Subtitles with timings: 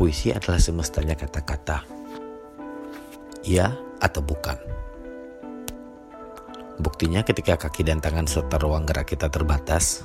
[0.00, 1.84] Puisi adalah semestanya kata-kata.
[3.44, 3.68] Iya
[4.00, 4.56] atau bukan.
[6.80, 10.00] Buktinya ketika kaki dan tangan serta ruang gerak kita terbatas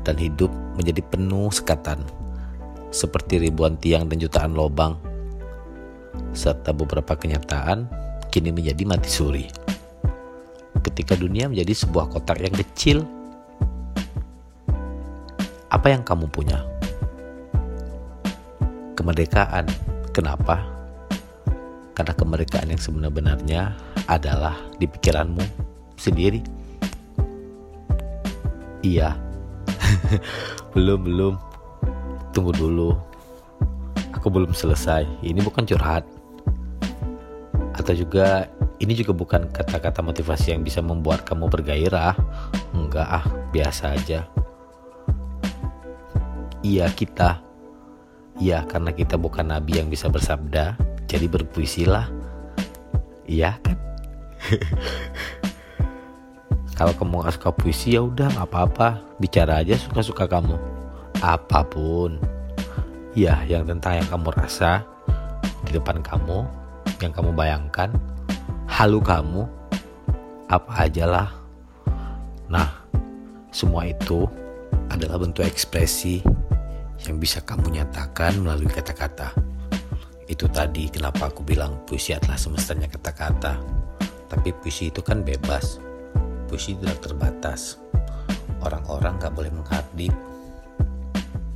[0.00, 0.48] dan hidup
[0.80, 2.00] menjadi penuh sekatan
[2.88, 4.96] seperti ribuan tiang dan jutaan lobang
[6.32, 7.84] serta beberapa kenyataan
[8.32, 9.44] kini menjadi mati suri.
[10.80, 13.04] Ketika dunia menjadi sebuah kotak yang kecil,
[15.68, 16.77] apa yang kamu punya?
[18.98, 19.62] Kemerdekaan.
[20.10, 20.58] Kenapa?
[21.94, 23.78] Karena kemerdekaan yang sebenarnya
[24.10, 25.38] adalah di pikiranmu
[25.94, 26.42] sendiri.
[28.82, 29.14] Iya.
[30.74, 31.34] belum, belum.
[32.34, 32.98] Tunggu dulu.
[34.18, 35.06] Aku belum selesai.
[35.22, 36.02] Ini bukan curhat.
[37.78, 38.50] Atau juga
[38.82, 42.18] ini juga bukan kata-kata motivasi yang bisa membuat kamu bergairah.
[42.74, 43.24] Enggak ah,
[43.54, 44.26] biasa aja.
[46.66, 47.47] Iya kita.
[48.38, 50.78] Iya karena kita bukan nabi yang bisa bersabda,
[51.10, 52.06] jadi berpuisilah.
[53.26, 53.76] Iya kan?
[56.78, 60.54] Kalau kamu gak suka puisi ya udah nggak apa-apa, bicara aja suka-suka kamu.
[61.18, 62.22] Apa pun.
[63.18, 64.86] Ya, yang tentang yang kamu rasa
[65.66, 66.46] di depan kamu,
[67.02, 67.90] yang kamu bayangkan,
[68.70, 69.50] halu kamu,
[70.46, 71.28] apa aja lah.
[72.46, 72.70] Nah,
[73.50, 74.30] semua itu
[74.86, 76.22] adalah bentuk ekspresi
[77.06, 79.36] yang bisa kamu nyatakan melalui kata-kata.
[80.26, 83.60] Itu tadi kenapa aku bilang puisi adalah semestanya kata-kata.
[84.28, 85.88] Tapi puisi itu kan bebas
[86.48, 87.76] puisi tidak terbatas.
[88.64, 90.16] Orang-orang gak boleh menghadip.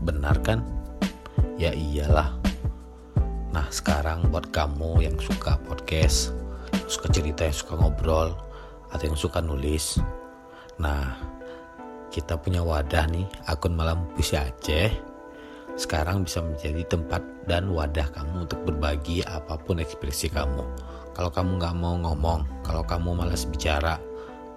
[0.04, 0.60] Benar kan?
[1.56, 2.36] Ya iyalah.
[3.50, 6.36] Nah sekarang buat kamu yang suka podcast,
[6.86, 8.36] suka cerita, yang suka ngobrol,
[8.92, 9.98] atau yang suka nulis.
[10.76, 11.16] Nah
[12.12, 15.11] kita punya wadah nih, akun Malam Puisi Aceh.
[15.74, 20.64] Sekarang bisa menjadi tempat dan wadah kamu untuk berbagi apa pun ekspresi kamu.
[21.12, 23.96] Kalau kamu nggak mau ngomong, kalau kamu malas bicara,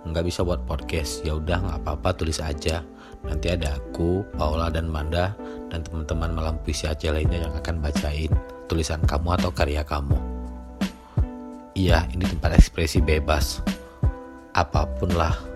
[0.06, 2.84] nggak bisa buat podcast ya udah nggak apa-apa tulis aja.
[3.26, 5.34] Nanti ada aku Paula dan Manda
[5.74, 8.30] dan teman-teman malam puisi Aceh lainnya yang akan bacain
[8.70, 10.18] tulisan kamu atau karya kamu.
[11.76, 13.66] Iya ini tempat ekspresi bebas.
[14.56, 15.55] Apa pun lah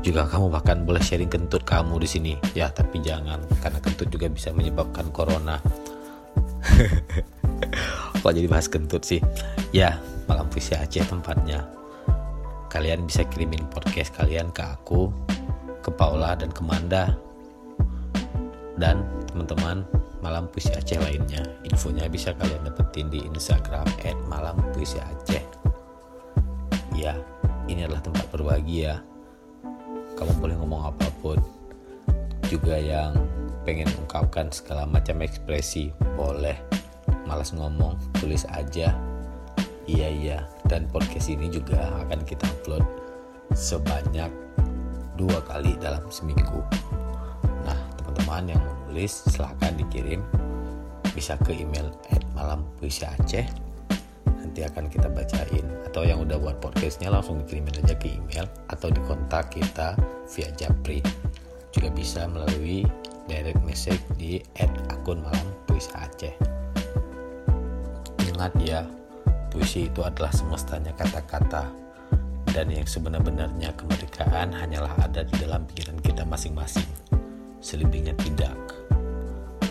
[0.00, 4.26] juga kamu bahkan boleh sharing kentut kamu di sini ya tapi jangan karena kentut juga
[4.32, 5.60] bisa menyebabkan corona
[8.20, 9.20] kok jadi bahas kentut sih
[9.72, 11.68] ya malam puisi Aceh tempatnya
[12.70, 15.10] kalian bisa kirimin podcast kalian ke aku,
[15.82, 17.18] ke Paula dan ke Manda
[18.78, 19.82] dan teman-teman
[20.20, 21.40] Malam Puisi Aceh lainnya.
[21.64, 23.88] Infonya bisa kalian dapetin di Instagram
[24.28, 25.44] @malampuisiaceh.
[26.92, 27.16] Ya,
[27.66, 29.00] ini adalah tempat berbagi ya.
[30.20, 31.40] Kamu boleh ngomong apa pun.
[32.52, 33.16] Juga yang
[33.64, 35.88] pengen ungkapkan segala macam ekspresi,
[36.20, 36.60] boleh.
[37.24, 38.92] Malas ngomong, tulis aja.
[39.88, 40.38] Iya iya,
[40.68, 42.84] dan podcast ini juga akan kita upload
[43.56, 44.28] sebanyak
[45.16, 46.60] dua kali dalam seminggu.
[47.64, 50.20] Nah, teman-teman yang menulis silahkan dikirim
[51.16, 53.69] bisa ke email at malam puisi Aceh
[54.50, 58.90] nanti akan kita bacain atau yang udah buat podcastnya langsung dikirimin aja ke email atau
[58.90, 59.94] di kontak kita
[60.26, 60.98] via Japri
[61.70, 62.82] juga bisa melalui
[63.30, 66.34] direct message di at akun malam puisi Aceh
[68.26, 68.82] ingat ya
[69.50, 71.66] Puisi itu adalah semestanya kata-kata
[72.54, 76.86] dan yang sebenar-benarnya kemerdekaan hanyalah ada di dalam pikiran kita masing-masing.
[77.58, 78.54] Selebihnya tidak.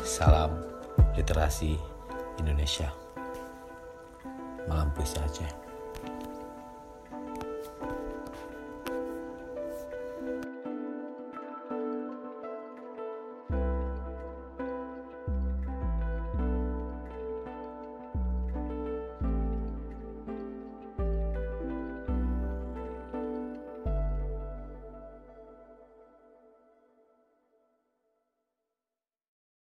[0.04, 0.52] Salam
[1.16, 1.80] literasi
[2.44, 3.09] Indonesia.
[4.70, 5.59] Malam puisi Aceh.